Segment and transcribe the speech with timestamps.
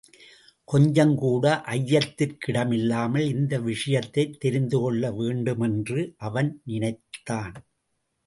[0.71, 7.53] கொஞ்சங்கூட ஐயத்திற் கிடமில்லாமல் இந்த விஷயத்தைத் தெரிந்துகொள்ள வேண்டுமென்று அவன் நினைத்தான்.